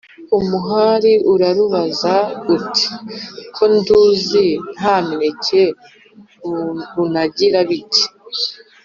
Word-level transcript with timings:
Umuhari 0.39 1.13
urarubaza 1.33 2.15
uti 2.55 2.85
«ko 3.55 3.63
nduzi 3.73 4.45
nta 4.75 4.95
mineke 5.07 5.61
unagira 7.03 7.59
bite? 7.69 8.03